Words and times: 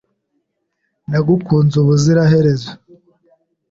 Nagukunze 1.09 1.75
ubuziraherezo, 1.79 2.71